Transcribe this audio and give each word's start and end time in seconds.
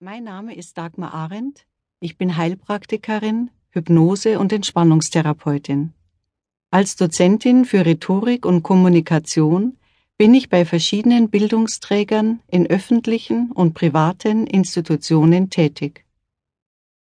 Mein 0.00 0.22
Name 0.22 0.54
ist 0.54 0.78
Dagmar 0.78 1.12
Arendt. 1.12 1.66
Ich 1.98 2.16
bin 2.16 2.36
Heilpraktikerin, 2.36 3.50
Hypnose- 3.70 4.38
und 4.38 4.52
Entspannungstherapeutin. 4.52 5.92
Als 6.70 6.94
Dozentin 6.94 7.64
für 7.64 7.84
Rhetorik 7.84 8.46
und 8.46 8.62
Kommunikation 8.62 9.76
bin 10.16 10.34
ich 10.34 10.50
bei 10.50 10.64
verschiedenen 10.64 11.30
Bildungsträgern 11.30 12.38
in 12.46 12.68
öffentlichen 12.68 13.50
und 13.50 13.74
privaten 13.74 14.46
Institutionen 14.46 15.50
tätig. 15.50 16.04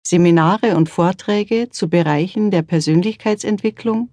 Seminare 0.03 0.77
und 0.77 0.87
Vorträge 0.87 1.69
zu 1.71 1.89
Bereichen 1.89 2.51
der 2.51 2.61
Persönlichkeitsentwicklung 2.61 4.09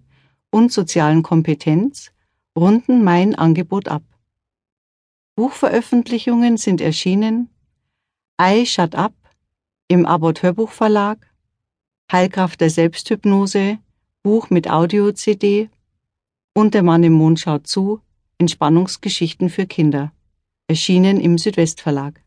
und 0.50 0.72
sozialen 0.72 1.22
Kompetenz 1.22 2.12
runden 2.56 3.04
mein 3.04 3.34
Angebot 3.34 3.88
ab. 3.88 4.04
Buchveröffentlichungen 5.36 6.56
sind 6.56 6.80
erschienen 6.80 7.50
I 8.42 8.64
Shut 8.64 8.94
Up 8.94 9.12
im 9.88 10.06
Abbott 10.06 10.42
Hörbuchverlag, 10.42 11.18
Heilkraft 12.10 12.62
der 12.62 12.70
Selbsthypnose, 12.70 13.76
Buch 14.22 14.48
mit 14.48 14.70
Audio-CD 14.70 15.68
und 16.54 16.72
Der 16.72 16.82
Mann 16.82 17.02
im 17.02 17.12
Mond 17.12 17.38
schaut 17.38 17.66
zu, 17.66 18.00
Entspannungsgeschichten 18.38 19.50
für 19.50 19.66
Kinder, 19.66 20.14
erschienen 20.68 21.20
im 21.20 21.36
Südwestverlag. 21.36 22.24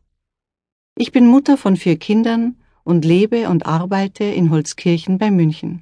Ich 0.95 1.12
bin 1.12 1.26
Mutter 1.26 1.57
von 1.57 1.77
vier 1.77 1.98
Kindern 1.98 2.57
und 2.84 3.05
lebe 3.05 3.49
und 3.49 3.66
arbeite 3.66 4.26
in 4.26 4.52
Holzkirchen 4.52 5.18
bei 5.18 5.32
München. 5.32 5.82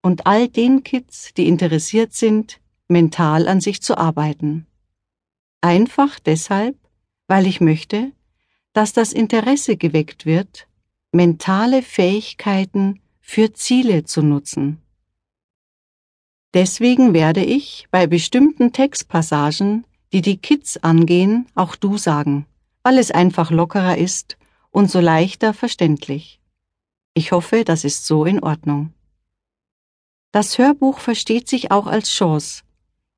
und 0.01 0.25
all 0.25 0.47
den 0.47 0.83
Kids, 0.83 1.33
die 1.35 1.47
interessiert 1.47 2.13
sind, 2.13 2.59
mental 2.87 3.47
an 3.47 3.61
sich 3.61 3.81
zu 3.81 3.97
arbeiten. 3.97 4.67
Einfach 5.61 6.19
deshalb, 6.19 6.77
weil 7.27 7.45
ich 7.45 7.61
möchte, 7.61 8.11
dass 8.73 8.93
das 8.93 9.13
Interesse 9.13 9.77
geweckt 9.77 10.25
wird, 10.25 10.67
mentale 11.11 11.83
Fähigkeiten 11.83 13.01
für 13.21 13.53
Ziele 13.53 14.03
zu 14.03 14.21
nutzen. 14.21 14.81
Deswegen 16.53 17.13
werde 17.13 17.43
ich 17.43 17.87
bei 17.91 18.07
bestimmten 18.07 18.73
Textpassagen 18.73 19.85
die 20.13 20.21
die 20.21 20.37
Kids 20.37 20.77
angehen, 20.77 21.47
auch 21.55 21.75
du 21.75 21.97
sagen, 21.97 22.45
weil 22.83 22.99
es 22.99 23.09
einfach 23.09 23.49
lockerer 23.49 23.97
ist 23.97 24.37
und 24.69 24.89
so 24.89 24.99
leichter 24.99 25.53
verständlich. 25.53 26.39
Ich 27.15 27.31
hoffe, 27.31 27.63
das 27.63 27.83
ist 27.83 28.05
so 28.05 28.23
in 28.23 28.39
Ordnung. 28.41 28.93
Das 30.31 30.57
Hörbuch 30.57 30.99
versteht 30.99 31.49
sich 31.49 31.71
auch 31.71 31.87
als 31.87 32.09
Chance, 32.09 32.63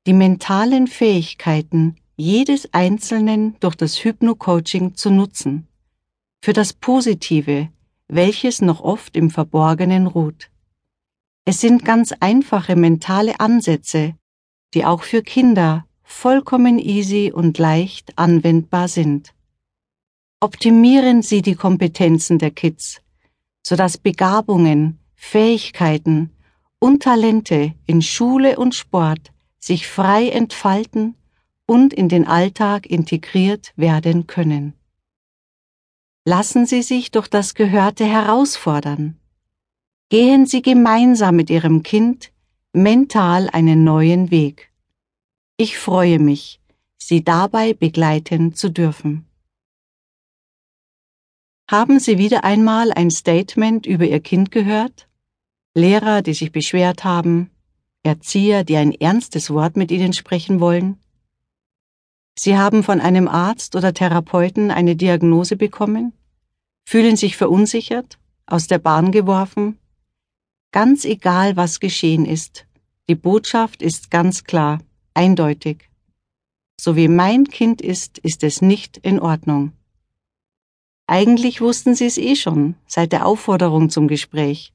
die 0.06 0.14
mentalen 0.14 0.86
Fähigkeiten 0.86 1.96
jedes 2.16 2.72
Einzelnen 2.72 3.56
durch 3.60 3.74
das 3.74 4.02
Hypno-Coaching 4.02 4.94
zu 4.94 5.10
nutzen, 5.10 5.68
für 6.42 6.54
das 6.54 6.72
Positive, 6.72 7.68
welches 8.08 8.62
noch 8.62 8.80
oft 8.80 9.16
im 9.16 9.30
Verborgenen 9.30 10.06
ruht. 10.06 10.50
Es 11.44 11.60
sind 11.60 11.84
ganz 11.84 12.12
einfache 12.20 12.74
mentale 12.74 13.38
Ansätze, 13.38 14.14
die 14.72 14.84
auch 14.84 15.02
für 15.02 15.22
Kinder 15.22 15.86
vollkommen 16.06 16.78
easy 16.78 17.32
und 17.34 17.58
leicht 17.58 18.16
anwendbar 18.16 18.88
sind. 18.88 19.34
Optimieren 20.40 21.20
Sie 21.20 21.42
die 21.42 21.56
Kompetenzen 21.56 22.38
der 22.38 22.52
Kids, 22.52 23.02
sodass 23.62 23.98
Begabungen, 23.98 25.00
Fähigkeiten 25.14 26.30
und 26.78 27.02
Talente 27.02 27.74
in 27.86 28.00
Schule 28.00 28.56
und 28.56 28.74
Sport 28.74 29.32
sich 29.58 29.88
frei 29.88 30.28
entfalten 30.28 31.16
und 31.66 31.92
in 31.92 32.08
den 32.08 32.26
Alltag 32.26 32.86
integriert 32.86 33.72
werden 33.76 34.28
können. 34.28 34.74
Lassen 36.24 36.66
Sie 36.66 36.82
sich 36.82 37.10
durch 37.10 37.28
das 37.28 37.54
Gehörte 37.54 38.04
herausfordern. 38.04 39.16
Gehen 40.08 40.46
Sie 40.46 40.62
gemeinsam 40.62 41.34
mit 41.34 41.50
Ihrem 41.50 41.82
Kind 41.82 42.30
mental 42.72 43.48
einen 43.50 43.82
neuen 43.82 44.30
Weg. 44.30 44.70
Ich 45.58 45.78
freue 45.78 46.18
mich, 46.18 46.60
Sie 46.98 47.24
dabei 47.24 47.72
begleiten 47.72 48.52
zu 48.52 48.70
dürfen. 48.70 49.24
Haben 51.70 51.98
Sie 51.98 52.18
wieder 52.18 52.44
einmal 52.44 52.92
ein 52.92 53.10
Statement 53.10 53.86
über 53.86 54.04
Ihr 54.04 54.20
Kind 54.20 54.50
gehört? 54.50 55.08
Lehrer, 55.74 56.20
die 56.20 56.34
sich 56.34 56.52
beschwert 56.52 57.04
haben, 57.04 57.50
Erzieher, 58.02 58.64
die 58.64 58.76
ein 58.76 58.92
ernstes 58.92 59.48
Wort 59.48 59.78
mit 59.78 59.90
Ihnen 59.90 60.12
sprechen 60.12 60.60
wollen? 60.60 61.00
Sie 62.38 62.58
haben 62.58 62.82
von 62.82 63.00
einem 63.00 63.26
Arzt 63.26 63.76
oder 63.76 63.94
Therapeuten 63.94 64.70
eine 64.70 64.94
Diagnose 64.94 65.56
bekommen? 65.56 66.12
Fühlen 66.84 67.16
sich 67.16 67.38
verunsichert, 67.38 68.18
aus 68.44 68.66
der 68.66 68.78
Bahn 68.78 69.10
geworfen? 69.10 69.78
Ganz 70.70 71.06
egal, 71.06 71.56
was 71.56 71.80
geschehen 71.80 72.26
ist, 72.26 72.66
die 73.08 73.14
Botschaft 73.14 73.80
ist 73.80 74.10
ganz 74.10 74.44
klar 74.44 74.80
eindeutig. 75.16 75.88
So 76.78 76.94
wie 76.94 77.08
mein 77.08 77.44
Kind 77.48 77.80
ist, 77.80 78.18
ist 78.18 78.42
es 78.44 78.60
nicht 78.60 78.98
in 78.98 79.18
Ordnung. 79.18 79.72
Eigentlich 81.06 81.60
wussten 81.60 81.94
Sie 81.94 82.04
es 82.04 82.18
eh 82.18 82.36
schon, 82.36 82.74
seit 82.86 83.12
der 83.12 83.26
Aufforderung 83.26 83.88
zum 83.90 84.08
Gespräch. 84.08 84.72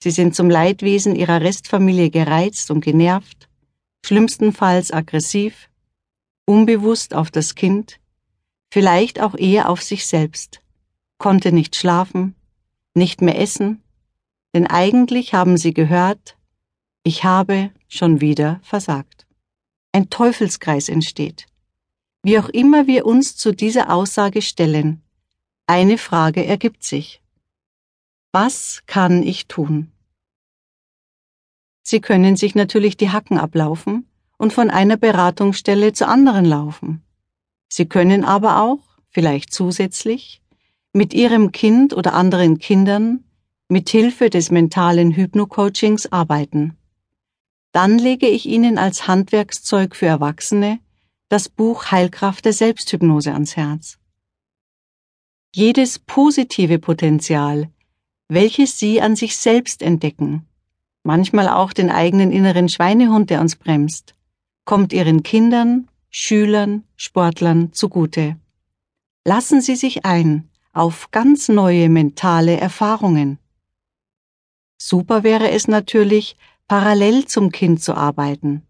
Sie 0.00 0.10
sind 0.10 0.34
zum 0.36 0.48
Leidwesen 0.48 1.16
Ihrer 1.16 1.40
Restfamilie 1.40 2.10
gereizt 2.10 2.70
und 2.70 2.82
genervt, 2.82 3.48
schlimmstenfalls 4.04 4.92
aggressiv, 4.92 5.68
unbewusst 6.44 7.14
auf 7.14 7.30
das 7.30 7.56
Kind, 7.56 7.98
vielleicht 8.70 9.20
auch 9.20 9.34
eher 9.34 9.68
auf 9.68 9.82
sich 9.82 10.06
selbst, 10.06 10.60
konnte 11.18 11.50
nicht 11.50 11.74
schlafen, 11.74 12.36
nicht 12.94 13.22
mehr 13.22 13.40
essen, 13.40 13.82
denn 14.54 14.66
eigentlich 14.66 15.34
haben 15.34 15.56
Sie 15.56 15.74
gehört, 15.74 16.36
ich 17.02 17.24
habe 17.24 17.70
schon 17.88 18.20
wieder 18.20 18.60
versagt 18.62 19.27
ein 19.92 20.10
Teufelskreis 20.10 20.88
entsteht. 20.88 21.46
Wie 22.22 22.38
auch 22.38 22.48
immer 22.48 22.86
wir 22.86 23.06
uns 23.06 23.36
zu 23.36 23.52
dieser 23.52 23.92
Aussage 23.92 24.42
stellen, 24.42 25.02
eine 25.66 25.98
Frage 25.98 26.44
ergibt 26.46 26.82
sich. 26.82 27.20
Was 28.32 28.82
kann 28.86 29.22
ich 29.22 29.48
tun? 29.48 29.92
Sie 31.82 32.00
können 32.00 32.36
sich 32.36 32.54
natürlich 32.54 32.96
die 32.96 33.10
Hacken 33.10 33.38
ablaufen 33.38 34.06
und 34.38 34.52
von 34.52 34.70
einer 34.70 34.96
Beratungsstelle 34.96 35.92
zur 35.92 36.08
anderen 36.08 36.44
laufen. 36.44 37.02
Sie 37.68 37.86
können 37.86 38.24
aber 38.24 38.62
auch, 38.62 38.80
vielleicht 39.10 39.52
zusätzlich, 39.52 40.42
mit 40.92 41.12
Ihrem 41.12 41.52
Kind 41.52 41.92
oder 41.92 42.14
anderen 42.14 42.58
Kindern 42.58 43.24
mit 43.68 43.90
Hilfe 43.90 44.30
des 44.30 44.50
mentalen 44.50 45.14
Hypno-Coachings 45.14 46.10
arbeiten. 46.10 46.77
Dann 47.72 47.98
lege 47.98 48.26
ich 48.28 48.46
Ihnen 48.46 48.78
als 48.78 49.06
Handwerkszeug 49.06 49.94
für 49.94 50.06
Erwachsene 50.06 50.80
das 51.28 51.48
Buch 51.48 51.90
Heilkraft 51.90 52.46
der 52.46 52.54
Selbsthypnose 52.54 53.32
ans 53.32 53.56
Herz. 53.56 53.98
Jedes 55.54 55.98
positive 55.98 56.78
Potenzial, 56.78 57.70
welches 58.28 58.78
Sie 58.78 59.00
an 59.00 59.16
sich 59.16 59.36
selbst 59.36 59.82
entdecken, 59.82 60.46
manchmal 61.02 61.48
auch 61.48 61.72
den 61.72 61.90
eigenen 61.90 62.32
inneren 62.32 62.68
Schweinehund, 62.68 63.30
der 63.30 63.40
uns 63.40 63.56
bremst, 63.56 64.14
kommt 64.64 64.92
Ihren 64.92 65.22
Kindern, 65.22 65.88
Schülern, 66.10 66.84
Sportlern 66.96 67.72
zugute. 67.72 68.36
Lassen 69.24 69.60
Sie 69.60 69.76
sich 69.76 70.06
ein 70.06 70.48
auf 70.72 71.10
ganz 71.10 71.48
neue 71.48 71.88
mentale 71.88 72.58
Erfahrungen. 72.58 73.38
Super 74.78 75.22
wäre 75.24 75.50
es 75.50 75.66
natürlich, 75.66 76.36
parallel 76.68 77.24
zum 77.24 77.50
Kind 77.50 77.82
zu 77.82 77.94
arbeiten. 77.94 78.62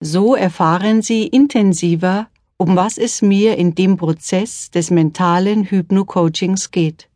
So 0.00 0.34
erfahren 0.34 1.00
Sie 1.00 1.26
intensiver, 1.26 2.28
um 2.58 2.76
was 2.76 2.98
es 2.98 3.22
mir 3.22 3.56
in 3.56 3.74
dem 3.74 3.96
Prozess 3.96 4.70
des 4.70 4.90
mentalen 4.90 5.64
Hypno-Coachings 5.64 6.70
geht. 6.70 7.08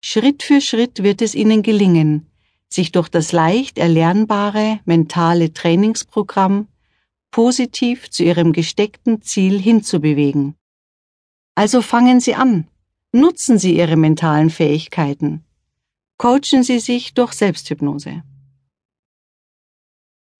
Schritt 0.00 0.42
für 0.42 0.60
Schritt 0.60 1.04
wird 1.04 1.22
es 1.22 1.36
Ihnen 1.36 1.62
gelingen, 1.62 2.26
sich 2.68 2.90
durch 2.90 3.08
das 3.08 3.30
leicht 3.30 3.78
erlernbare 3.78 4.80
mentale 4.84 5.52
Trainingsprogramm 5.52 6.66
positiv 7.30 8.10
zu 8.10 8.24
Ihrem 8.24 8.52
gesteckten 8.52 9.22
Ziel 9.22 9.60
hinzubewegen. 9.60 10.56
Also 11.54 11.80
fangen 11.80 12.18
Sie 12.18 12.34
an, 12.34 12.66
nutzen 13.12 13.56
Sie 13.58 13.76
Ihre 13.76 13.96
mentalen 13.96 14.50
Fähigkeiten, 14.50 15.44
coachen 16.16 16.64
Sie 16.64 16.80
sich 16.80 17.14
durch 17.14 17.34
Selbsthypnose. 17.34 18.24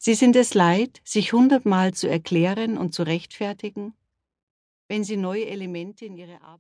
Sie 0.03 0.15
sind 0.15 0.35
es 0.35 0.55
leid, 0.55 1.03
sich 1.05 1.35
hundertmal 1.35 1.93
zu 1.93 2.09
erklären 2.09 2.79
und 2.79 2.95
zu 2.95 3.03
rechtfertigen? 3.03 3.93
wenn 4.89 5.05
Sie 5.05 5.17
neue 5.17 5.47
Elemente 5.47 6.05
in 6.05 6.17
Ihre 6.17 6.43
Arbeit 6.43 6.59